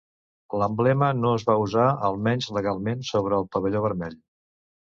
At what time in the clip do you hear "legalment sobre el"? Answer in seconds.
2.59-3.49